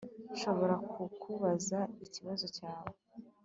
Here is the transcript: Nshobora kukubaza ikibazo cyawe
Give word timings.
Nshobora 0.33 0.75
kukubaza 0.91 1.79
ikibazo 2.05 2.45
cyawe 2.57 2.95